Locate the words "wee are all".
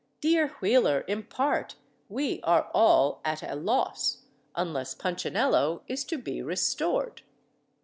2.09-3.21